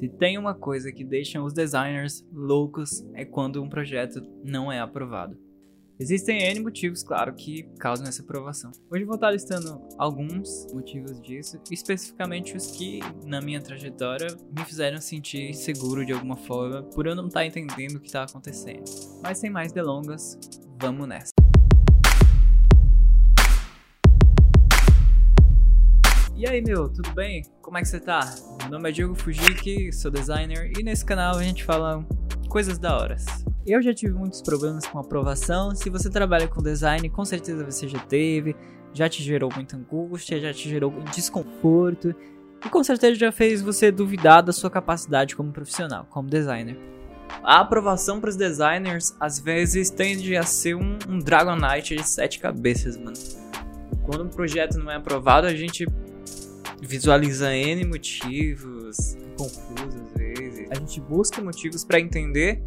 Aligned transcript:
Se 0.00 0.08
tem 0.08 0.38
uma 0.38 0.54
coisa 0.54 0.90
que 0.90 1.04
deixa 1.04 1.42
os 1.42 1.52
designers 1.52 2.26
loucos 2.32 3.04
é 3.12 3.22
quando 3.22 3.62
um 3.62 3.68
projeto 3.68 4.22
não 4.42 4.72
é 4.72 4.80
aprovado. 4.80 5.36
Existem 5.98 6.42
N 6.42 6.60
motivos, 6.60 7.02
claro, 7.02 7.34
que 7.34 7.64
causam 7.78 8.06
essa 8.06 8.22
aprovação. 8.22 8.72
Hoje 8.90 9.04
vou 9.04 9.16
estar 9.16 9.30
listando 9.30 9.78
alguns 9.98 10.66
motivos 10.72 11.20
disso, 11.20 11.60
especificamente 11.70 12.56
os 12.56 12.70
que, 12.70 13.00
na 13.26 13.42
minha 13.42 13.60
trajetória, 13.60 14.28
me 14.56 14.64
fizeram 14.64 15.02
sentir 15.02 15.52
seguro 15.52 16.02
de 16.06 16.14
alguma 16.14 16.38
forma 16.38 16.82
por 16.82 17.06
eu 17.06 17.14
não 17.14 17.26
estar 17.26 17.44
entendendo 17.44 17.96
o 17.96 18.00
que 18.00 18.06
está 18.06 18.22
acontecendo. 18.22 18.84
Mas 19.22 19.36
sem 19.36 19.50
mais 19.50 19.70
delongas, 19.70 20.38
vamos 20.80 21.06
nessa. 21.06 21.32
E 26.40 26.48
aí, 26.48 26.62
meu, 26.62 26.88
tudo 26.88 27.12
bem? 27.12 27.42
Como 27.70 27.78
é 27.78 27.82
que 27.82 27.88
você 27.88 28.00
tá? 28.00 28.34
Meu 28.62 28.68
nome 28.68 28.88
é 28.88 28.92
Diogo 28.92 29.14
Fujiki, 29.14 29.92
sou 29.92 30.10
designer 30.10 30.72
e 30.76 30.82
nesse 30.82 31.04
canal 31.04 31.36
a 31.36 31.42
gente 31.44 31.62
fala 31.62 32.04
coisas 32.48 32.80
da 32.80 32.98
horas. 32.98 33.24
Eu 33.64 33.80
já 33.80 33.94
tive 33.94 34.12
muitos 34.12 34.42
problemas 34.42 34.84
com 34.88 34.98
aprovação. 34.98 35.72
Se 35.72 35.88
você 35.88 36.10
trabalha 36.10 36.48
com 36.48 36.60
design, 36.60 37.08
com 37.08 37.24
certeza 37.24 37.64
você 37.64 37.86
já 37.86 38.00
teve, 38.00 38.56
já 38.92 39.08
te 39.08 39.22
gerou 39.22 39.48
muita 39.54 39.76
angústia, 39.76 40.40
já 40.40 40.52
te 40.52 40.68
gerou 40.68 40.90
desconforto 41.14 42.12
e 42.66 42.68
com 42.68 42.82
certeza 42.82 43.14
já 43.14 43.30
fez 43.30 43.62
você 43.62 43.92
duvidar 43.92 44.42
da 44.42 44.52
sua 44.52 44.68
capacidade 44.68 45.36
como 45.36 45.52
profissional, 45.52 46.08
como 46.10 46.28
designer. 46.28 46.76
A 47.40 47.60
aprovação 47.60 48.20
para 48.20 48.30
os 48.30 48.36
designers 48.36 49.14
às 49.20 49.38
vezes 49.38 49.90
tende 49.90 50.36
a 50.36 50.42
ser 50.42 50.74
um, 50.74 50.98
um 51.08 51.20
Dragon 51.20 51.54
Knight 51.54 51.94
de 51.94 52.02
sete 52.02 52.40
cabeças, 52.40 52.96
mano. 52.96 53.16
Quando 54.02 54.24
um 54.24 54.28
projeto 54.28 54.76
não 54.76 54.90
é 54.90 54.96
aprovado, 54.96 55.46
a 55.46 55.54
gente 55.54 55.86
visualiza 56.82 57.54
N 57.54 57.84
motivos, 57.84 59.16
confusos 59.36 59.94
às 59.94 60.12
vezes. 60.14 60.70
A 60.70 60.74
gente 60.74 61.00
busca 61.00 61.42
motivos 61.42 61.84
para 61.84 62.00
entender 62.00 62.62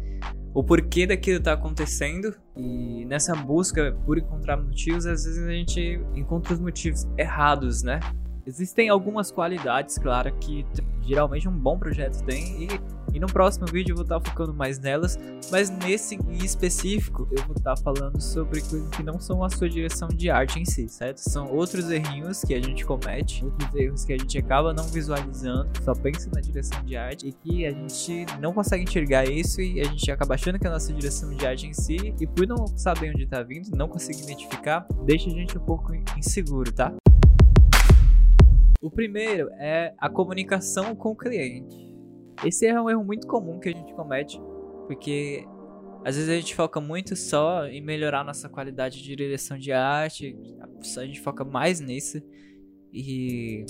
o 0.54 0.62
porquê 0.62 1.06
daquilo 1.06 1.40
tá 1.40 1.52
acontecendo 1.52 2.34
e 2.56 3.04
nessa 3.06 3.34
busca 3.34 3.92
por 4.06 4.18
encontrar 4.18 4.56
motivos, 4.56 5.04
às 5.04 5.24
vezes 5.24 5.44
a 5.44 5.50
gente 5.50 6.00
encontra 6.14 6.54
os 6.54 6.60
motivos 6.60 7.06
errados, 7.18 7.82
né? 7.82 7.98
Existem 8.46 8.88
algumas 8.88 9.32
qualidades, 9.32 9.98
claro, 9.98 10.32
que 10.38 10.64
geralmente 11.02 11.48
um 11.48 11.58
bom 11.58 11.78
projeto 11.78 12.22
tem 12.24 12.64
e 12.64 12.68
e 13.14 13.20
no 13.20 13.28
próximo 13.28 13.64
vídeo 13.66 13.92
eu 13.92 13.96
vou 13.96 14.02
estar 14.02 14.20
focando 14.20 14.52
mais 14.52 14.80
nelas, 14.80 15.16
mas 15.50 15.70
nesse 15.70 16.18
específico 16.42 17.28
eu 17.30 17.44
vou 17.44 17.54
estar 17.56 17.76
falando 17.76 18.20
sobre 18.20 18.60
coisas 18.60 18.88
que 18.90 19.04
não 19.04 19.20
são 19.20 19.44
a 19.44 19.48
sua 19.48 19.68
direção 19.68 20.08
de 20.08 20.28
arte 20.28 20.58
em 20.58 20.64
si, 20.64 20.88
certo? 20.88 21.18
São 21.18 21.48
outros 21.54 21.88
errinhos 21.90 22.42
que 22.42 22.52
a 22.52 22.60
gente 22.60 22.84
comete, 22.84 23.44
outros 23.44 23.72
erros 23.72 24.04
que 24.04 24.12
a 24.12 24.18
gente 24.18 24.36
acaba 24.36 24.74
não 24.74 24.84
visualizando, 24.88 25.70
só 25.82 25.94
pensa 25.94 26.28
na 26.34 26.40
direção 26.40 26.82
de 26.84 26.96
arte 26.96 27.28
e 27.28 27.32
que 27.32 27.64
a 27.64 27.70
gente 27.70 28.26
não 28.40 28.52
consegue 28.52 28.82
enxergar 28.82 29.24
isso 29.24 29.60
e 29.60 29.80
a 29.80 29.84
gente 29.84 30.10
acaba 30.10 30.34
achando 30.34 30.58
que 30.58 30.66
é 30.66 30.70
a 30.70 30.72
nossa 30.72 30.92
direção 30.92 31.30
de 31.30 31.46
arte 31.46 31.68
em 31.68 31.72
si 31.72 32.14
e 32.20 32.26
por 32.26 32.48
não 32.48 32.66
saber 32.76 33.10
onde 33.10 33.22
está 33.22 33.42
vindo, 33.44 33.70
não 33.76 33.86
conseguir 33.88 34.24
identificar, 34.24 34.86
deixa 35.04 35.28
a 35.28 35.32
gente 35.32 35.56
um 35.56 35.64
pouco 35.64 35.94
inseguro, 36.18 36.72
tá? 36.72 36.92
O 38.82 38.90
primeiro 38.90 39.48
é 39.52 39.94
a 39.98 40.10
comunicação 40.10 40.96
com 40.96 41.10
o 41.10 41.16
cliente. 41.16 41.93
Esse 42.42 42.66
é 42.66 42.80
um 42.80 42.88
erro 42.90 43.04
muito 43.04 43.26
comum 43.26 43.60
que 43.60 43.68
a 43.68 43.72
gente 43.72 43.92
comete, 43.94 44.40
porque 44.86 45.46
às 46.04 46.16
vezes 46.16 46.28
a 46.28 46.34
gente 46.34 46.54
foca 46.54 46.80
muito 46.80 47.16
só 47.16 47.66
em 47.66 47.80
melhorar 47.80 48.24
nossa 48.24 48.48
qualidade 48.48 49.02
de 49.02 49.16
direção 49.16 49.58
de 49.58 49.72
arte, 49.72 50.36
a 50.98 51.06
gente 51.06 51.20
foca 51.20 51.44
mais 51.44 51.80
nisso. 51.80 52.20
E 52.92 53.64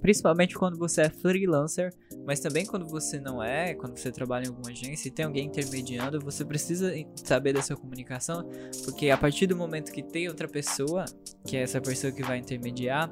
principalmente 0.00 0.54
quando 0.54 0.78
você 0.78 1.02
é 1.02 1.08
freelancer, 1.08 1.90
mas 2.26 2.38
também 2.38 2.66
quando 2.66 2.86
você 2.86 3.18
não 3.18 3.42
é, 3.42 3.74
quando 3.74 3.96
você 3.96 4.12
trabalha 4.12 4.44
em 4.44 4.48
alguma 4.48 4.70
agência 4.70 5.08
e 5.08 5.10
tem 5.10 5.24
alguém 5.24 5.46
intermediando, 5.46 6.20
você 6.20 6.44
precisa 6.44 6.92
saber 7.16 7.54
dessa 7.54 7.74
comunicação, 7.74 8.46
porque 8.84 9.10
a 9.10 9.16
partir 9.16 9.46
do 9.46 9.56
momento 9.56 9.90
que 9.90 10.02
tem 10.02 10.28
outra 10.28 10.46
pessoa, 10.46 11.06
que 11.46 11.56
é 11.56 11.62
essa 11.62 11.80
pessoa 11.80 12.12
que 12.12 12.22
vai 12.22 12.36
intermediar, 12.36 13.10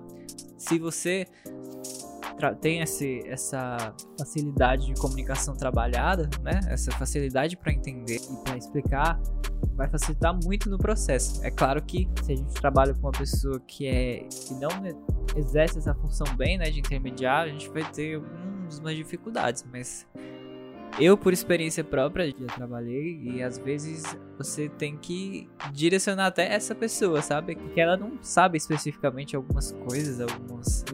se 0.58 0.78
você 0.78 1.26
tem 2.60 2.80
esse, 2.80 3.20
essa 3.26 3.94
facilidade 4.18 4.86
de 4.86 4.94
comunicação 4.94 5.54
trabalhada, 5.54 6.28
né? 6.42 6.60
Essa 6.68 6.90
facilidade 6.92 7.56
para 7.56 7.72
entender 7.72 8.16
e 8.16 8.44
para 8.44 8.56
explicar 8.56 9.20
vai 9.74 9.88
facilitar 9.88 10.38
muito 10.44 10.68
no 10.68 10.78
processo. 10.78 11.44
É 11.44 11.50
claro 11.50 11.82
que 11.82 12.08
se 12.22 12.32
a 12.32 12.36
gente 12.36 12.54
trabalha 12.54 12.94
com 12.94 13.00
uma 13.00 13.12
pessoa 13.12 13.60
que 13.66 13.86
é 13.86 14.26
que 14.28 14.54
não 14.54 14.70
exerce 15.36 15.78
essa 15.78 15.94
função 15.94 16.26
bem, 16.36 16.58
né, 16.58 16.70
de 16.70 16.80
intermediário, 16.80 17.50
a 17.50 17.58
gente 17.58 17.70
vai 17.70 17.84
ter 17.90 18.16
algumas 18.16 18.96
dificuldades, 18.96 19.64
mas 19.70 20.06
eu, 20.98 21.16
por 21.16 21.32
experiência 21.32 21.82
própria, 21.82 22.28
já 22.28 22.46
trabalhei 22.54 23.18
e 23.22 23.42
às 23.42 23.58
vezes 23.58 24.04
você 24.36 24.68
tem 24.68 24.96
que 24.96 25.48
direcionar 25.72 26.26
até 26.26 26.52
essa 26.52 26.74
pessoa, 26.74 27.22
sabe? 27.22 27.56
Porque 27.56 27.80
ela 27.80 27.96
não 27.96 28.22
sabe 28.22 28.58
especificamente 28.58 29.34
algumas 29.34 29.72
coisas, 29.72 30.20
algumas 30.20 30.84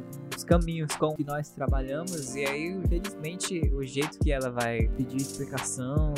caminhos 0.49 0.97
com 0.97 1.15
que 1.15 1.23
nós 1.23 1.51
trabalhamos 1.51 2.35
e 2.35 2.45
aí, 2.45 2.69
infelizmente, 2.69 3.71
o 3.75 3.85
jeito 3.85 4.19
que 4.19 4.33
ela 4.33 4.51
vai 4.51 4.89
pedir 4.97 5.19
explicação 5.19 6.15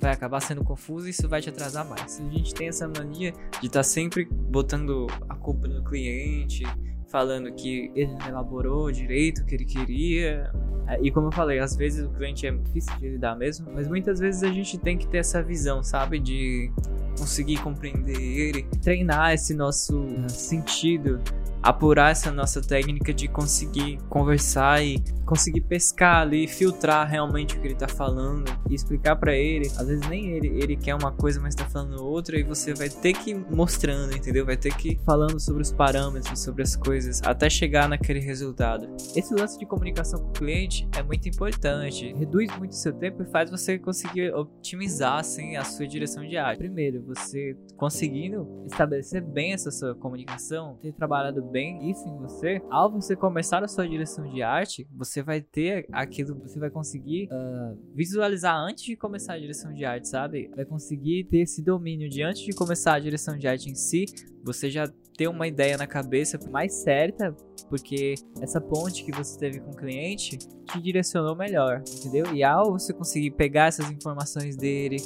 vai 0.00 0.12
acabar 0.12 0.40
sendo 0.40 0.64
confuso 0.64 1.06
e 1.06 1.10
isso 1.10 1.28
vai 1.28 1.42
te 1.42 1.50
atrasar 1.50 1.86
mais. 1.86 2.20
A 2.20 2.30
gente 2.30 2.54
tem 2.54 2.68
essa 2.68 2.88
mania 2.88 3.32
de 3.60 3.66
estar 3.66 3.80
tá 3.80 3.82
sempre 3.82 4.24
botando 4.24 5.06
a 5.28 5.34
culpa 5.34 5.68
no 5.68 5.84
cliente, 5.84 6.64
falando 7.08 7.52
que 7.52 7.90
ele 7.94 8.14
não 8.14 8.26
elaborou 8.26 8.90
direito 8.90 9.42
o 9.42 9.44
que 9.44 9.54
ele 9.54 9.64
queria. 9.66 10.50
É, 10.88 10.98
e 11.02 11.10
como 11.10 11.28
eu 11.28 11.32
falei, 11.32 11.58
às 11.58 11.76
vezes 11.76 12.06
o 12.06 12.10
cliente 12.10 12.46
é 12.46 12.52
difícil 12.52 12.96
de 12.98 13.10
lidar 13.10 13.36
mesmo, 13.36 13.70
mas 13.74 13.88
muitas 13.88 14.18
vezes 14.18 14.42
a 14.42 14.50
gente 14.50 14.78
tem 14.78 14.96
que 14.96 15.06
ter 15.06 15.18
essa 15.18 15.42
visão, 15.42 15.82
sabe? 15.82 16.18
De 16.18 16.70
conseguir 17.18 17.58
compreender 17.58 18.20
ele, 18.20 18.62
treinar 18.82 19.32
esse 19.32 19.54
nosso 19.54 20.06
sentido 20.28 21.20
apurar 21.66 22.12
essa 22.12 22.30
nossa 22.30 22.62
técnica 22.62 23.12
de 23.12 23.26
conseguir 23.26 23.98
conversar 24.08 24.84
e 24.84 25.02
conseguir 25.26 25.62
pescar 25.62 26.22
ali, 26.22 26.46
filtrar 26.46 27.08
realmente 27.08 27.56
o 27.56 27.60
que 27.60 27.66
ele 27.66 27.74
tá 27.74 27.88
falando 27.88 28.44
e 28.70 28.74
explicar 28.74 29.16
para 29.16 29.34
ele. 29.34 29.66
Às 29.76 29.88
vezes 29.88 30.08
nem 30.08 30.28
ele, 30.28 30.46
ele 30.62 30.76
quer 30.76 30.94
uma 30.94 31.10
coisa, 31.10 31.40
mas 31.40 31.56
tá 31.56 31.64
falando 31.64 32.04
outra 32.04 32.38
e 32.38 32.44
você 32.44 32.72
vai 32.72 32.88
ter 32.88 33.12
que 33.12 33.32
ir 33.32 33.46
mostrando, 33.50 34.16
entendeu? 34.16 34.46
Vai 34.46 34.56
ter 34.56 34.72
que 34.76 34.90
ir 34.90 35.00
falando 35.04 35.40
sobre 35.40 35.62
os 35.62 35.72
parâmetros, 35.72 36.38
sobre 36.38 36.62
as 36.62 36.76
coisas, 36.76 37.20
até 37.24 37.50
chegar 37.50 37.88
naquele 37.88 38.20
resultado. 38.20 38.86
Esse 39.16 39.34
lance 39.34 39.58
de 39.58 39.66
comunicação 39.66 40.20
com 40.20 40.28
o 40.28 40.32
cliente 40.32 40.88
é 40.96 41.02
muito 41.02 41.28
importante, 41.28 42.14
reduz 42.14 42.56
muito 42.56 42.70
o 42.70 42.76
seu 42.76 42.92
tempo 42.92 43.24
e 43.24 43.26
faz 43.26 43.50
você 43.50 43.76
conseguir 43.76 44.32
otimizar 44.32 45.18
assim 45.18 45.56
a 45.56 45.64
sua 45.64 45.88
direção 45.88 46.24
de 46.24 46.36
arte. 46.36 46.58
Primeiro, 46.58 47.02
você 47.02 47.56
conseguindo 47.76 48.46
estabelecer 48.66 49.20
bem 49.20 49.52
essa 49.52 49.72
sua 49.72 49.96
comunicação, 49.96 50.78
ter 50.80 50.92
trabalhado 50.92 51.42
bem 51.42 51.55
isso 51.60 52.08
em 52.08 52.16
você, 52.16 52.62
ao 52.70 52.90
você 52.90 53.16
começar 53.16 53.62
a 53.62 53.68
sua 53.68 53.88
direção 53.88 54.28
de 54.28 54.42
arte, 54.42 54.86
você 54.92 55.22
vai 55.22 55.40
ter 55.40 55.86
aquilo, 55.92 56.38
você 56.40 56.58
vai 56.58 56.70
conseguir 56.70 57.28
uh, 57.32 57.78
visualizar 57.94 58.56
antes 58.56 58.84
de 58.84 58.96
começar 58.96 59.34
a 59.34 59.38
direção 59.38 59.72
de 59.72 59.84
arte, 59.84 60.08
sabe? 60.08 60.50
Vai 60.54 60.64
conseguir 60.64 61.24
ter 61.24 61.38
esse 61.38 61.62
domínio 61.62 62.08
de 62.08 62.22
antes 62.22 62.42
de 62.42 62.52
começar 62.52 62.94
a 62.94 62.98
direção 62.98 63.36
de 63.36 63.46
arte 63.46 63.70
em 63.70 63.74
si, 63.74 64.06
você 64.44 64.70
já 64.70 64.86
ter 65.16 65.28
uma 65.28 65.46
ideia 65.46 65.76
na 65.76 65.86
cabeça 65.86 66.38
mais 66.50 66.74
certa, 66.74 67.34
porque 67.68 68.14
essa 68.40 68.60
ponte 68.60 69.04
que 69.04 69.12
você 69.12 69.38
teve 69.38 69.60
com 69.60 69.70
o 69.70 69.76
cliente 69.76 70.36
te 70.38 70.80
direcionou 70.80 71.34
melhor, 71.34 71.82
entendeu? 71.88 72.34
E 72.34 72.44
ao 72.44 72.72
você 72.72 72.92
conseguir 72.92 73.30
pegar 73.32 73.66
essas 73.66 73.90
informações 73.90 74.56
dele, 74.56 74.96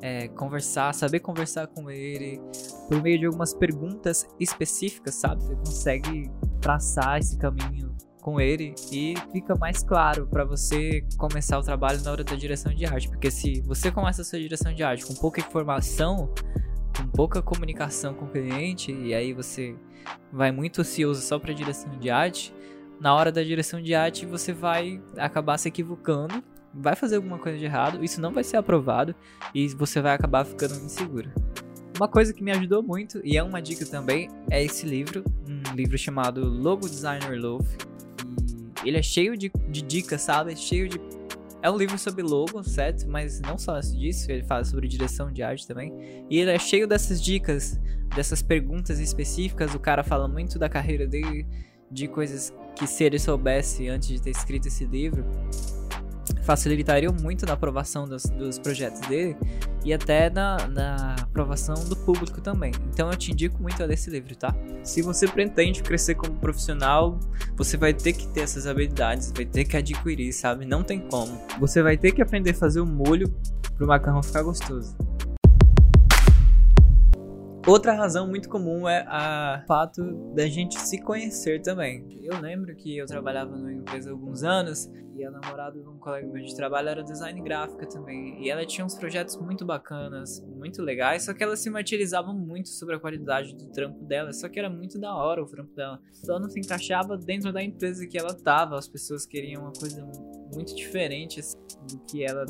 é, 0.00 0.28
conversar, 0.28 0.94
saber 0.94 1.20
conversar 1.20 1.66
com 1.66 1.90
ele, 1.90 2.40
por 2.88 3.02
meio 3.02 3.18
de 3.18 3.26
algumas 3.26 3.52
perguntas 3.52 4.26
específicas, 4.38 5.14
sabe? 5.14 5.42
Você 5.42 5.56
consegue 5.56 6.30
traçar 6.60 7.18
esse 7.18 7.36
caminho 7.36 7.94
com 8.20 8.40
ele 8.40 8.74
e 8.92 9.14
fica 9.32 9.54
mais 9.56 9.82
claro 9.82 10.26
para 10.26 10.44
você 10.44 11.02
começar 11.16 11.58
o 11.58 11.62
trabalho 11.62 12.02
na 12.02 12.12
hora 12.12 12.22
da 12.22 12.34
direção 12.34 12.72
de 12.74 12.84
arte, 12.84 13.08
porque 13.08 13.30
se 13.30 13.60
você 13.62 13.90
começa 13.90 14.22
a 14.22 14.24
sua 14.24 14.38
direção 14.38 14.72
de 14.72 14.82
arte 14.82 15.06
com 15.06 15.14
pouca 15.14 15.40
informação, 15.40 16.32
com 16.96 17.06
pouca 17.06 17.42
comunicação 17.42 18.14
com 18.14 18.24
o 18.24 18.28
cliente 18.28 18.92
e 18.92 19.14
aí 19.14 19.32
você 19.32 19.74
vai 20.32 20.50
muito 20.50 20.80
ocioso 20.80 21.20
só 21.20 21.38
para 21.38 21.52
direção 21.52 21.90
de 21.98 22.10
arte, 22.10 22.54
na 23.00 23.14
hora 23.14 23.32
da 23.32 23.42
direção 23.42 23.80
de 23.80 23.94
arte 23.94 24.26
você 24.26 24.52
vai 24.52 25.00
acabar 25.16 25.58
se 25.58 25.68
equivocando, 25.68 26.42
vai 26.72 26.94
fazer 26.94 27.16
alguma 27.16 27.38
coisa 27.38 27.58
de 27.58 27.64
errado, 27.64 28.04
isso 28.04 28.20
não 28.20 28.32
vai 28.32 28.44
ser 28.44 28.56
aprovado 28.56 29.14
e 29.54 29.68
você 29.68 30.00
vai 30.00 30.14
acabar 30.14 30.44
ficando 30.44 30.74
inseguro. 30.74 31.30
Uma 31.96 32.08
coisa 32.08 32.32
que 32.32 32.42
me 32.42 32.50
ajudou 32.50 32.82
muito 32.82 33.20
e 33.24 33.36
é 33.36 33.42
uma 33.42 33.60
dica 33.60 33.84
também 33.84 34.28
é 34.50 34.62
esse 34.62 34.86
livro, 34.86 35.24
um 35.46 35.74
livro 35.74 35.98
chamado 35.98 36.42
Logo 36.44 36.88
Designer 36.88 37.38
Love. 37.38 37.76
E 38.82 38.88
ele 38.88 38.96
é 38.96 39.02
cheio 39.02 39.36
de, 39.36 39.52
de 39.68 39.82
dicas, 39.82 40.22
sabe? 40.22 40.56
Cheio 40.56 40.88
de 40.88 40.98
é 41.62 41.70
um 41.70 41.76
livro 41.76 41.98
sobre 41.98 42.22
logo, 42.22 42.62
certo? 42.62 43.06
Mas 43.08 43.40
não 43.40 43.58
só 43.58 43.78
disso, 43.80 44.30
ele 44.30 44.42
fala 44.42 44.64
sobre 44.64 44.88
direção 44.88 45.30
de 45.30 45.42
arte 45.42 45.66
também. 45.66 45.92
E 46.28 46.38
ele 46.38 46.50
é 46.50 46.58
cheio 46.58 46.86
dessas 46.86 47.22
dicas, 47.22 47.78
dessas 48.14 48.42
perguntas 48.42 48.98
específicas. 48.98 49.74
O 49.74 49.78
cara 49.78 50.02
fala 50.02 50.26
muito 50.26 50.58
da 50.58 50.68
carreira 50.68 51.06
dele, 51.06 51.46
de 51.90 52.08
coisas 52.08 52.52
que 52.76 52.86
se 52.86 53.04
ele 53.04 53.18
soubesse 53.18 53.88
antes 53.88 54.08
de 54.08 54.20
ter 54.20 54.30
escrito 54.30 54.68
esse 54.68 54.84
livro, 54.86 55.24
facilitariam 56.42 57.14
muito 57.20 57.46
na 57.46 57.52
aprovação 57.52 58.06
dos, 58.06 58.24
dos 58.24 58.58
projetos 58.58 59.00
dele 59.02 59.36
e 59.84 59.92
até 59.92 60.28
na, 60.30 60.66
na, 60.68 61.14
aprovação 61.20 61.74
do 61.74 61.96
público 61.96 62.40
também. 62.40 62.72
Então 62.92 63.10
eu 63.10 63.16
te 63.16 63.32
indico 63.32 63.60
muito 63.62 63.82
a 63.82 63.86
ler 63.86 63.94
esse 63.94 64.10
livro, 64.10 64.34
tá? 64.36 64.54
Se 64.82 65.02
você 65.02 65.26
pretende 65.26 65.82
crescer 65.82 66.14
como 66.14 66.34
profissional, 66.34 67.18
você 67.56 67.76
vai 67.76 67.94
ter 67.94 68.12
que 68.12 68.26
ter 68.28 68.40
essas 68.40 68.66
habilidades, 68.66 69.32
vai 69.34 69.44
ter 69.44 69.64
que 69.64 69.76
adquirir, 69.76 70.32
sabe? 70.32 70.64
Não 70.64 70.82
tem 70.82 71.00
como. 71.00 71.40
Você 71.58 71.82
vai 71.82 71.96
ter 71.96 72.12
que 72.12 72.22
aprender 72.22 72.50
a 72.50 72.54
fazer 72.54 72.80
o 72.80 72.86
molho 72.86 73.32
pro 73.76 73.86
macarrão 73.86 74.22
ficar 74.22 74.42
gostoso. 74.42 74.96
Outra 77.66 77.92
razão 77.92 78.26
muito 78.26 78.48
comum 78.48 78.88
é 78.88 79.04
o 79.04 79.66
fato 79.66 80.02
da 80.34 80.46
gente 80.46 80.78
se 80.80 80.98
conhecer 81.02 81.60
também. 81.60 82.06
Eu 82.22 82.40
lembro 82.40 82.74
que 82.74 82.96
eu 82.96 83.06
trabalhava 83.06 83.54
numa 83.54 83.72
empresa 83.72 84.08
há 84.08 84.12
alguns 84.12 84.42
anos 84.42 84.90
e 85.14 85.24
a 85.24 85.30
namorada 85.30 85.78
de 85.78 85.86
um 85.86 85.98
colega 85.98 86.26
meu 86.26 86.42
de 86.42 86.56
trabalho 86.56 86.88
era 86.88 87.04
design 87.04 87.38
gráfica 87.42 87.86
também. 87.86 88.42
E 88.42 88.48
ela 88.48 88.64
tinha 88.64 88.84
uns 88.84 88.94
projetos 88.94 89.36
muito 89.36 89.66
bacanas, 89.66 90.42
muito 90.46 90.80
legais, 90.82 91.24
só 91.24 91.34
que 91.34 91.42
ela 91.42 91.54
se 91.54 91.68
martirizava 91.68 92.32
muito 92.32 92.70
sobre 92.70 92.96
a 92.96 92.98
qualidade 92.98 93.54
do 93.54 93.66
trampo 93.66 94.02
dela. 94.04 94.32
Só 94.32 94.48
que 94.48 94.58
era 94.58 94.70
muito 94.70 94.98
da 94.98 95.14
hora 95.14 95.42
o 95.42 95.46
trampo 95.46 95.74
dela. 95.74 96.00
Só 96.12 96.38
não 96.38 96.48
se 96.48 96.58
encaixava 96.58 97.18
dentro 97.18 97.52
da 97.52 97.62
empresa 97.62 98.06
que 98.06 98.18
ela 98.18 98.32
tava. 98.32 98.78
As 98.78 98.88
pessoas 98.88 99.26
queriam 99.26 99.62
uma 99.62 99.72
coisa 99.72 100.02
muito 100.54 100.74
diferente 100.74 101.40
assim, 101.40 101.58
do 101.90 101.98
que 102.06 102.24
ela 102.24 102.46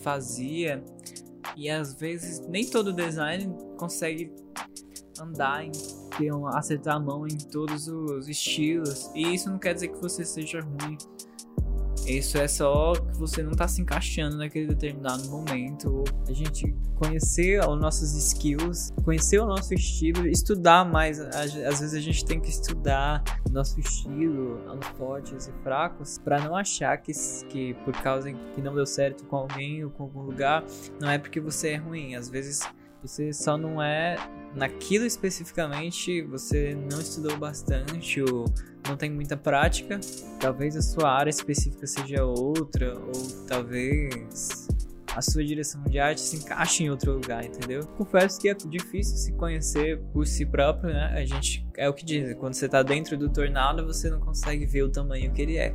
fazia. 0.00 0.82
E 1.56 1.68
às 1.68 1.94
vezes 1.94 2.40
nem 2.48 2.68
todo 2.68 2.92
design 2.92 3.54
consegue 3.84 4.32
andar 5.20 5.62
em 5.62 5.70
acertar 6.54 6.96
a 6.96 7.00
mão 7.00 7.26
em 7.26 7.36
todos 7.36 7.86
os 7.86 8.28
estilos. 8.28 9.10
E 9.14 9.34
isso 9.34 9.50
não 9.50 9.58
quer 9.58 9.74
dizer 9.74 9.88
que 9.88 10.00
você 10.00 10.24
seja 10.24 10.60
ruim. 10.60 10.96
Isso 12.06 12.36
é 12.36 12.48
só 12.48 12.92
que 12.92 13.16
você 13.16 13.42
não 13.42 13.52
está 13.52 13.68
se 13.68 13.80
encaixando 13.80 14.36
naquele 14.36 14.68
determinado 14.68 15.28
momento. 15.28 16.02
A 16.28 16.32
gente 16.32 16.74
conhecer 16.96 17.60
os 17.66 17.80
nossos 17.80 18.14
skills, 18.14 18.92
conhecer 19.04 19.38
o 19.38 19.46
nosso 19.46 19.72
estilo, 19.74 20.26
estudar 20.26 20.84
mais. 20.84 21.20
Às 21.20 21.52
vezes 21.52 21.94
a 21.94 22.00
gente 22.00 22.24
tem 22.24 22.40
que 22.40 22.48
estudar 22.48 23.22
nosso 23.50 23.78
estilo, 23.78 24.60
os 24.78 24.86
fortes 24.98 25.46
e 25.46 25.52
fracos, 25.62 26.18
para 26.18 26.40
não 26.40 26.56
achar 26.56 26.96
que, 26.98 27.12
que 27.48 27.74
por 27.84 27.94
causa 28.02 28.32
que 28.32 28.60
não 28.60 28.74
deu 28.74 28.84
certo 28.84 29.24
com 29.24 29.36
alguém 29.36 29.84
ou 29.84 29.90
com 29.90 30.02
algum 30.02 30.22
lugar, 30.22 30.64
não 31.00 31.08
é 31.08 31.18
porque 31.18 31.40
você 31.40 31.70
é 31.70 31.76
ruim. 31.76 32.16
Às 32.16 32.28
vezes 32.28 32.60
você 33.04 33.32
só 33.34 33.58
não 33.58 33.82
é 33.82 34.16
naquilo 34.54 35.04
especificamente, 35.04 36.22
você 36.22 36.74
não 36.90 37.00
estudou 37.00 37.36
bastante 37.36 38.22
ou 38.22 38.46
não 38.88 38.96
tem 38.96 39.10
muita 39.10 39.36
prática. 39.36 40.00
Talvez 40.40 40.74
a 40.74 40.80
sua 40.80 41.10
área 41.10 41.28
específica 41.28 41.86
seja 41.86 42.24
outra, 42.24 42.98
ou 42.98 43.12
talvez 43.46 44.68
a 45.14 45.20
sua 45.20 45.44
direção 45.44 45.82
de 45.84 45.98
arte 45.98 46.20
se 46.20 46.36
encaixe 46.36 46.84
em 46.84 46.90
outro 46.90 47.12
lugar, 47.12 47.44
entendeu? 47.44 47.86
Confesso 47.98 48.40
que 48.40 48.48
é 48.48 48.54
difícil 48.54 49.16
se 49.16 49.32
conhecer 49.34 50.00
por 50.12 50.26
si 50.26 50.46
próprio, 50.46 50.92
né? 50.92 51.12
A 51.14 51.24
gente 51.26 51.66
é 51.76 51.88
o 51.88 51.92
que 51.92 52.04
dizem, 52.04 52.34
quando 52.34 52.54
você 52.54 52.68
tá 52.68 52.82
dentro 52.82 53.18
do 53.18 53.28
tornado, 53.28 53.84
você 53.84 54.08
não 54.08 54.18
consegue 54.18 54.64
ver 54.64 54.82
o 54.82 54.88
tamanho 54.88 55.30
que 55.30 55.42
ele 55.42 55.58
é. 55.58 55.74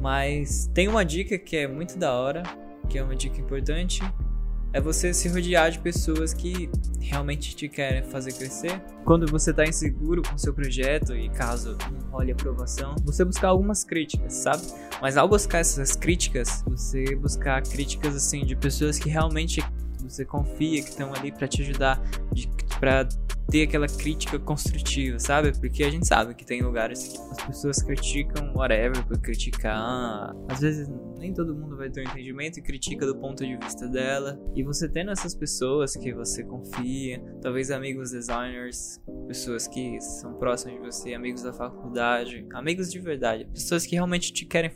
Mas 0.00 0.70
tem 0.72 0.86
uma 0.86 1.04
dica 1.04 1.36
que 1.36 1.56
é 1.56 1.66
muito 1.66 1.98
da 1.98 2.12
hora, 2.12 2.44
que 2.88 2.96
é 2.96 3.02
uma 3.02 3.16
dica 3.16 3.40
importante, 3.40 4.00
é 4.72 4.80
você 4.80 5.14
se 5.14 5.28
rodear 5.28 5.70
de 5.70 5.78
pessoas 5.78 6.34
que 6.34 6.70
realmente 7.00 7.56
te 7.56 7.68
querem 7.68 8.02
fazer 8.04 8.32
crescer. 8.32 8.80
Quando 9.04 9.26
você 9.26 9.50
está 9.50 9.64
inseguro 9.64 10.22
com 10.22 10.36
seu 10.36 10.52
projeto 10.52 11.14
e 11.14 11.28
caso 11.30 11.76
não 11.90 12.10
role 12.10 12.32
aprovação, 12.32 12.94
você 13.04 13.24
buscar 13.24 13.48
algumas 13.48 13.82
críticas, 13.82 14.34
sabe? 14.34 14.62
Mas 15.00 15.16
ao 15.16 15.28
buscar 15.28 15.58
essas 15.58 15.96
críticas, 15.96 16.62
você 16.66 17.14
buscar 17.16 17.62
críticas 17.62 18.14
assim 18.14 18.44
de 18.44 18.54
pessoas 18.54 18.98
que 18.98 19.08
realmente 19.08 19.62
você 20.00 20.24
confia 20.24 20.82
que 20.82 20.90
estão 20.90 21.12
ali 21.14 21.32
para 21.32 21.48
te 21.48 21.62
ajudar, 21.62 22.00
para 22.78 23.08
ter 23.50 23.62
aquela 23.62 23.86
crítica 23.86 24.38
construtiva, 24.38 25.18
sabe? 25.18 25.58
Porque 25.58 25.82
a 25.82 25.90
gente 25.90 26.06
sabe 26.06 26.34
que 26.34 26.44
tem 26.44 26.60
lugares 26.60 27.08
que 27.08 27.18
as 27.18 27.46
pessoas 27.46 27.82
criticam 27.82 28.52
whatever 28.54 29.02
por 29.06 29.18
criticar. 29.18 30.34
Às 30.48 30.60
vezes 30.60 30.88
nem 31.18 31.32
todo 31.32 31.54
mundo 31.54 31.76
vai 31.76 31.88
ter 31.88 32.06
um 32.06 32.10
entendimento 32.10 32.58
e 32.58 32.62
critica 32.62 33.06
do 33.06 33.16
ponto 33.16 33.44
de 33.44 33.56
vista 33.56 33.88
dela. 33.88 34.38
E 34.54 34.62
você 34.62 34.88
tendo 34.88 35.10
essas 35.10 35.34
pessoas 35.34 35.96
que 35.96 36.12
você 36.12 36.44
confia, 36.44 37.22
talvez 37.40 37.70
amigos 37.70 38.10
designers, 38.10 39.00
pessoas 39.26 39.66
que 39.66 39.98
são 40.00 40.34
próximas 40.34 40.78
de 40.78 40.86
você, 40.86 41.14
amigos 41.14 41.42
da 41.42 41.52
faculdade, 41.52 42.46
amigos 42.52 42.92
de 42.92 43.00
verdade, 43.00 43.46
pessoas 43.46 43.86
que 43.86 43.94
realmente 43.94 44.30
te 44.30 44.44
querem 44.44 44.72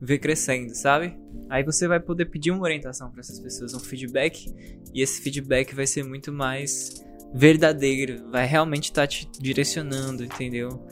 ver 0.00 0.18
crescendo, 0.18 0.74
sabe? 0.74 1.16
Aí 1.48 1.64
você 1.64 1.88
vai 1.88 2.00
poder 2.00 2.26
pedir 2.26 2.50
uma 2.50 2.62
orientação 2.62 3.10
para 3.10 3.20
essas 3.20 3.40
pessoas, 3.40 3.74
um 3.74 3.80
feedback, 3.80 4.46
e 4.92 5.02
esse 5.02 5.20
feedback 5.20 5.74
vai 5.74 5.86
ser 5.86 6.04
muito 6.04 6.32
mais 6.32 7.04
verdadeiro, 7.34 8.30
vai 8.30 8.46
realmente 8.46 8.84
estar 8.84 9.02
tá 9.02 9.06
te 9.06 9.28
direcionando, 9.40 10.24
entendeu? 10.24 10.86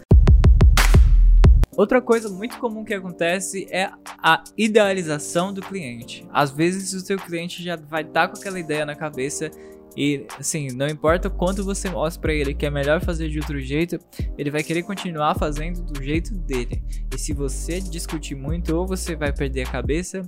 Outra 1.77 2.01
coisa 2.01 2.31
muito 2.31 2.59
comum 2.59 2.85
que 2.85 2.95
acontece 2.95 3.67
é 3.71 3.91
a 4.23 4.43
idealização 4.57 5.53
do 5.53 5.61
cliente. 5.61 6.27
Às 6.33 6.51
vezes 6.51 6.95
o 6.95 7.01
seu 7.05 7.19
cliente 7.19 7.63
já 7.63 7.77
vai 7.77 8.03
estar 8.03 8.29
tá 8.29 8.29
com 8.29 8.39
aquela 8.39 8.59
ideia 8.59 8.87
na 8.87 8.95
cabeça 8.95 9.51
e 9.97 10.27
assim, 10.39 10.69
não 10.69 10.87
importa 10.87 11.31
quanto 11.31 11.65
você 11.65 11.89
mostra 11.89 12.21
para 12.21 12.35
ele 12.35 12.55
que 12.55 12.67
é 12.67 12.71
melhor 12.71 13.03
fazer 13.03 13.31
de 13.31 13.39
outro 13.39 13.59
jeito, 13.61 13.99
ele 14.37 14.51
vai 14.51 14.63
querer 14.63 14.83
continuar 14.83 15.35
fazendo 15.35 15.83
do 15.83 16.03
jeito 16.03 16.35
dele. 16.35 16.83
E 17.15 17.19
se 17.19 17.33
você 17.33 17.81
discutir 17.81 18.35
muito, 18.35 18.77
ou 18.77 18.87
você 18.87 19.17
vai 19.17 19.33
perder 19.33 19.67
a 19.67 19.71
cabeça, 19.71 20.23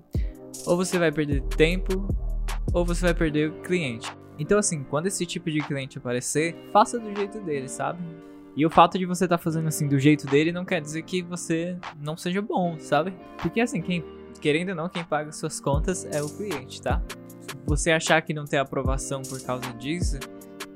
ou 0.66 0.76
você 0.76 0.98
vai 0.98 1.12
perder 1.12 1.42
tempo, 1.42 2.08
ou 2.72 2.84
você 2.84 3.02
vai 3.02 3.14
perder 3.14 3.50
o 3.50 3.60
cliente. 3.60 4.10
Então, 4.38 4.58
assim, 4.58 4.84
quando 4.84 5.06
esse 5.06 5.26
tipo 5.26 5.50
de 5.50 5.60
cliente 5.60 5.98
aparecer, 5.98 6.56
faça 6.72 6.98
do 6.98 7.14
jeito 7.14 7.40
dele, 7.40 7.68
sabe? 7.68 7.98
E 8.56 8.64
o 8.64 8.70
fato 8.70 8.98
de 8.98 9.06
você 9.06 9.24
estar 9.24 9.38
tá 9.38 9.42
fazendo 9.42 9.68
assim 9.68 9.86
do 9.86 9.98
jeito 9.98 10.26
dele 10.26 10.50
não 10.50 10.64
quer 10.64 10.80
dizer 10.80 11.02
que 11.02 11.22
você 11.22 11.76
não 12.00 12.16
seja 12.16 12.42
bom, 12.42 12.76
sabe? 12.78 13.12
Porque 13.40 13.60
assim, 13.60 13.80
quem, 13.80 14.04
querendo 14.40 14.70
ou 14.70 14.74
não, 14.74 14.88
quem 14.88 15.04
paga 15.04 15.30
suas 15.32 15.60
contas 15.60 16.04
é 16.04 16.22
o 16.22 16.28
cliente, 16.28 16.82
tá? 16.82 17.02
Você 17.66 17.90
achar 17.90 18.20
que 18.22 18.34
não 18.34 18.44
tem 18.44 18.58
aprovação 18.58 19.22
por 19.22 19.40
causa 19.42 19.72
disso 19.74 20.18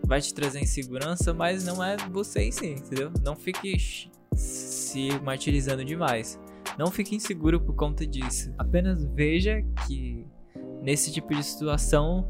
vai 0.07 0.21
te 0.21 0.35
trazer 0.35 0.61
insegurança, 0.61 1.33
mas 1.33 1.65
não 1.65 1.83
é 1.83 1.97
você 2.11 2.43
em 2.43 2.53
si, 2.53 2.67
entendeu? 2.67 3.11
Não 3.25 3.35
fique 3.35 4.11
se 4.35 5.09
martirizando 5.23 5.85
demais. 5.85 6.39
Não 6.79 6.91
fique 6.91 7.17
inseguro 7.17 7.61
por 7.61 7.75
conta 7.75 8.07
disso. 8.07 8.53
Apenas 8.59 9.05
veja 9.05 9.63
que 9.87 10.27
nesse 10.83 11.13
tipo 11.13 11.35
de 11.35 11.43
situação 11.43 12.29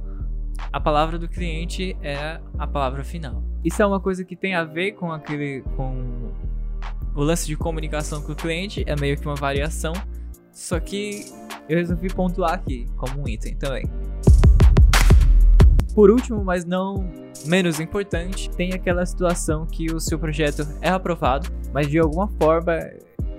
a 0.70 0.80
palavra 0.80 1.18
do 1.18 1.28
cliente 1.28 1.96
é 2.02 2.40
a 2.58 2.66
palavra 2.66 3.02
final. 3.02 3.42
Isso 3.64 3.82
é 3.82 3.86
uma 3.86 4.00
coisa 4.00 4.24
que 4.24 4.36
tem 4.36 4.54
a 4.54 4.64
ver 4.64 4.92
com 4.92 5.12
aquele 5.12 5.62
com 5.76 6.32
o 7.14 7.22
lance 7.22 7.46
de 7.46 7.56
comunicação 7.56 8.22
com 8.22 8.32
o 8.32 8.36
cliente, 8.36 8.84
é 8.86 8.96
meio 8.96 9.18
que 9.18 9.26
uma 9.26 9.34
variação, 9.34 9.92
só 10.50 10.80
que 10.80 11.26
eu 11.68 11.78
resolvi 11.78 12.08
pontuar 12.08 12.54
aqui 12.54 12.86
como 12.96 13.22
um 13.22 13.28
item 13.28 13.54
também. 13.56 13.84
Por 15.94 16.10
último, 16.10 16.42
mas 16.42 16.64
não 16.64 17.10
menos 17.44 17.80
importante, 17.80 18.48
tem 18.50 18.72
aquela 18.72 19.04
situação 19.04 19.66
que 19.66 19.92
o 19.92 20.00
seu 20.00 20.18
projeto 20.18 20.66
é 20.80 20.88
aprovado, 20.88 21.48
mas 21.72 21.88
de 21.88 21.98
alguma 21.98 22.28
forma 22.40 22.78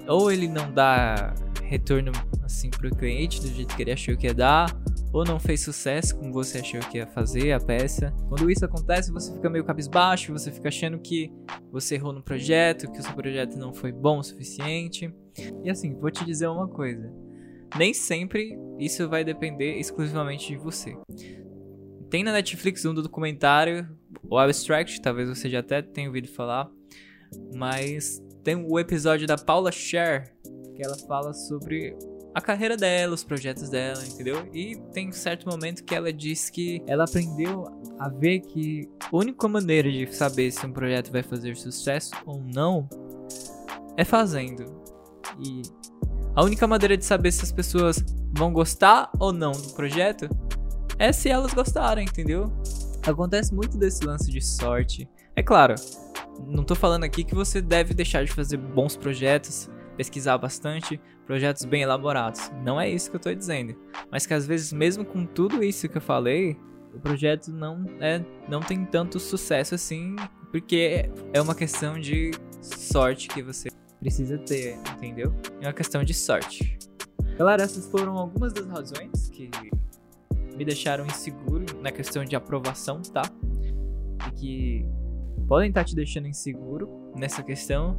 ou 0.07 0.31
ele 0.31 0.47
não 0.47 0.71
dá 0.71 1.33
retorno 1.63 2.11
assim 2.43 2.69
para 2.69 2.87
o 2.87 2.95
cliente 2.95 3.41
do 3.41 3.47
jeito 3.47 3.75
que 3.75 3.81
ele 3.81 3.91
achou 3.91 4.15
que 4.15 4.27
ia 4.27 4.33
dar, 4.33 4.69
ou 5.13 5.23
não 5.23 5.39
fez 5.39 5.61
sucesso 5.61 6.17
como 6.17 6.33
você 6.33 6.57
achou 6.57 6.79
que 6.81 6.97
ia 6.97 7.05
fazer 7.05 7.51
a 7.51 7.59
peça. 7.59 8.11
Quando 8.27 8.49
isso 8.49 8.65
acontece, 8.65 9.11
você 9.11 9.31
fica 9.31 9.47
meio 9.47 9.63
cabisbaixo, 9.63 10.33
você 10.33 10.51
fica 10.51 10.69
achando 10.69 10.97
que 10.99 11.31
você 11.71 11.95
errou 11.95 12.11
no 12.11 12.23
projeto, 12.23 12.91
que 12.91 12.99
o 12.99 13.03
seu 13.03 13.13
projeto 13.13 13.55
não 13.55 13.71
foi 13.71 13.91
bom 13.91 14.17
o 14.17 14.23
suficiente. 14.23 15.13
E 15.63 15.69
assim, 15.69 15.93
vou 15.93 16.09
te 16.09 16.25
dizer 16.25 16.47
uma 16.47 16.67
coisa: 16.67 17.13
nem 17.77 17.93
sempre 17.93 18.57
isso 18.79 19.07
vai 19.07 19.23
depender 19.23 19.77
exclusivamente 19.77 20.47
de 20.47 20.57
você. 20.57 20.97
Tem 22.09 22.23
na 22.23 22.31
Netflix 22.31 22.83
um 22.83 22.93
documentário, 22.93 23.87
o 24.27 24.37
Abstract, 24.37 24.99
talvez 24.99 25.29
você 25.29 25.47
já 25.47 25.59
até 25.59 25.81
tenha 25.81 26.07
ouvido 26.07 26.27
falar, 26.27 26.69
mas 27.55 28.19
tem 28.43 28.55
o 28.55 28.79
episódio 28.79 29.27
da 29.27 29.37
Paula 29.37 29.71
Scher, 29.71 30.35
que 30.75 30.83
ela 30.83 30.97
fala 31.07 31.33
sobre 31.33 31.95
a 32.33 32.41
carreira 32.41 32.75
dela, 32.75 33.13
os 33.13 33.23
projetos 33.23 33.69
dela, 33.69 34.03
entendeu? 34.05 34.47
E 34.53 34.75
tem 34.91 35.09
um 35.09 35.11
certo 35.11 35.47
momento 35.47 35.83
que 35.83 35.93
ela 35.93 36.11
diz 36.11 36.49
que 36.49 36.81
ela 36.87 37.03
aprendeu 37.03 37.65
a 37.99 38.09
ver 38.09 38.39
que 38.39 38.89
a 39.11 39.15
única 39.15 39.47
maneira 39.47 39.91
de 39.91 40.13
saber 40.15 40.51
se 40.51 40.65
um 40.65 40.71
projeto 40.71 41.11
vai 41.11 41.21
fazer 41.21 41.55
sucesso 41.55 42.11
ou 42.25 42.41
não 42.41 42.89
é 43.95 44.03
fazendo. 44.03 44.65
E 45.39 45.61
a 46.35 46.43
única 46.43 46.65
maneira 46.65 46.97
de 46.97 47.05
saber 47.05 47.31
se 47.31 47.43
as 47.43 47.51
pessoas 47.51 48.03
vão 48.35 48.51
gostar 48.51 49.11
ou 49.19 49.31
não 49.31 49.51
do 49.51 49.69
projeto 49.73 50.27
é 50.97 51.11
se 51.11 51.29
elas 51.29 51.53
gostarem, 51.53 52.05
entendeu? 52.05 52.51
Acontece 53.05 53.53
muito 53.53 53.77
desse 53.77 54.03
lance 54.03 54.31
de 54.31 54.41
sorte. 54.41 55.07
É 55.35 55.43
claro, 55.43 55.75
não 56.47 56.63
tô 56.63 56.73
falando 56.73 57.03
aqui 57.03 57.23
que 57.23 57.35
você 57.35 57.61
deve 57.61 57.93
deixar 57.93 58.25
de 58.25 58.31
fazer 58.31 58.57
bons 58.57 58.97
projetos 58.97 59.69
pesquisar 59.97 60.37
bastante, 60.37 60.99
projetos 61.25 61.65
bem 61.65 61.81
elaborados. 61.81 62.51
Não 62.63 62.79
é 62.79 62.89
isso 62.89 63.09
que 63.09 63.15
eu 63.15 63.21
tô 63.21 63.33
dizendo. 63.33 63.75
Mas 64.11 64.25
que 64.25 64.33
às 64.33 64.45
vezes, 64.45 64.73
mesmo 64.73 65.05
com 65.05 65.25
tudo 65.25 65.63
isso 65.63 65.87
que 65.87 65.97
eu 65.97 66.01
falei, 66.01 66.57
o 66.93 66.99
projeto 66.99 67.51
não, 67.51 67.85
é, 67.99 68.23
não 68.47 68.59
tem 68.59 68.85
tanto 68.85 69.19
sucesso 69.19 69.75
assim, 69.75 70.15
porque 70.51 71.09
é 71.33 71.41
uma 71.41 71.55
questão 71.55 71.99
de 71.99 72.31
sorte 72.61 73.27
que 73.27 73.41
você 73.41 73.69
precisa 73.99 74.37
ter, 74.37 74.77
entendeu? 74.97 75.33
É 75.61 75.67
uma 75.67 75.73
questão 75.73 76.03
de 76.03 76.13
sorte. 76.13 76.77
Galera, 77.37 77.63
essas 77.63 77.89
foram 77.89 78.17
algumas 78.17 78.53
das 78.53 78.67
razões 78.67 79.29
que 79.29 79.49
me 80.55 80.63
deixaram 80.63 81.05
inseguro 81.05 81.65
na 81.81 81.91
questão 81.91 82.23
de 82.23 82.35
aprovação, 82.35 83.01
tá? 83.01 83.23
E 84.27 84.31
que 84.39 84.85
podem 85.47 85.69
estar 85.69 85.83
te 85.83 85.95
deixando 85.95 86.27
inseguro 86.27 86.87
nessa 87.15 87.41
questão. 87.41 87.97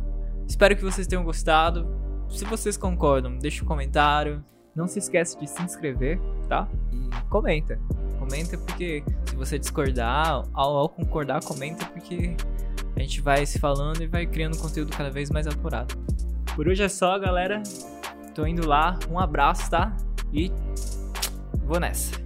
Espero 0.49 0.77
que 0.77 0.83
vocês 0.83 1.07
tenham 1.07 1.25
gostado. 1.25 1.87
Se 2.29 2.45
vocês 2.45 2.77
concordam, 2.77 3.39
deixa 3.39 3.63
um 3.63 3.67
comentário. 3.67 4.45
Não 4.75 4.89
se 4.89 4.99
esqueça 4.99 5.39
de 5.39 5.49
se 5.49 5.63
inscrever, 5.63 6.19
tá? 6.49 6.69
E 6.93 7.29
comenta. 7.29 7.79
Comenta 8.19 8.59
porque 8.59 9.05
se 9.27 9.37
você 9.37 9.59
discordar, 9.59 10.45
ao, 10.53 10.77
ao 10.77 10.89
concordar, 10.89 11.43
comenta 11.45 11.87
porque 11.87 12.37
a 12.97 13.01
gente 13.01 13.21
vai 13.21 13.45
se 13.47 13.59
falando 13.59 14.03
e 14.03 14.07
vai 14.07 14.27
criando 14.27 14.57
conteúdo 14.57 14.97
cada 14.97 15.11
vez 15.11 15.31
mais 15.31 15.47
apurado. 15.47 15.95
Por 16.55 16.69
hoje 16.69 16.83
é 16.83 16.89
só, 16.89 17.19
galera. 17.19 17.63
Tô 18.35 18.47
indo 18.47 18.67
lá. 18.67 18.99
Um 19.11 19.19
abraço, 19.19 19.71
tá? 19.71 19.97
E 20.33 20.51
vou 21.65 21.79
nessa. 21.79 22.24